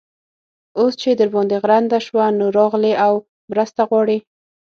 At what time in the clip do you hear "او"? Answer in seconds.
3.05-3.13